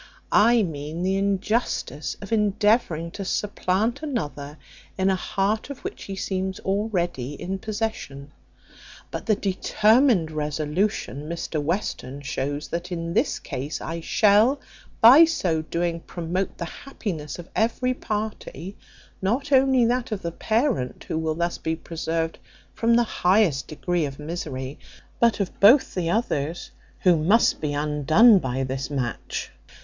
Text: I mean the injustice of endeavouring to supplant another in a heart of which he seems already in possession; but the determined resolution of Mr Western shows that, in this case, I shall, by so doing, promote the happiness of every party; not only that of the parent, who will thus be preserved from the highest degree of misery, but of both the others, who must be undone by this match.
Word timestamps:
I 0.31 0.63
mean 0.63 1.03
the 1.03 1.15
injustice 1.15 2.17
of 2.23 2.31
endeavouring 2.31 3.11
to 3.11 3.23
supplant 3.23 4.01
another 4.01 4.57
in 4.97 5.11
a 5.11 5.15
heart 5.15 5.69
of 5.69 5.83
which 5.83 6.05
he 6.05 6.15
seems 6.15 6.59
already 6.61 7.33
in 7.33 7.59
possession; 7.59 8.31
but 9.11 9.27
the 9.27 9.35
determined 9.35 10.31
resolution 10.31 11.21
of 11.31 11.37
Mr 11.37 11.61
Western 11.61 12.21
shows 12.21 12.69
that, 12.69 12.91
in 12.91 13.13
this 13.13 13.37
case, 13.37 13.79
I 13.79 13.99
shall, 14.01 14.59
by 15.01 15.23
so 15.23 15.61
doing, 15.61 15.99
promote 15.99 16.57
the 16.57 16.65
happiness 16.65 17.37
of 17.37 17.47
every 17.55 17.93
party; 17.93 18.75
not 19.21 19.51
only 19.51 19.85
that 19.85 20.11
of 20.11 20.23
the 20.23 20.31
parent, 20.31 21.03
who 21.03 21.19
will 21.19 21.35
thus 21.35 21.59
be 21.59 21.75
preserved 21.75 22.39
from 22.73 22.95
the 22.95 23.03
highest 23.03 23.67
degree 23.67 24.05
of 24.05 24.17
misery, 24.17 24.79
but 25.19 25.39
of 25.39 25.59
both 25.59 25.93
the 25.93 26.09
others, 26.09 26.71
who 27.01 27.15
must 27.17 27.61
be 27.61 27.73
undone 27.75 28.39
by 28.39 28.63
this 28.63 28.89
match. 28.89 29.51